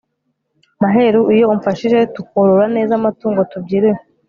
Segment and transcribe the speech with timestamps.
[0.81, 3.99] maheru iyo umfashije tukorora neza amatungo tubyiruye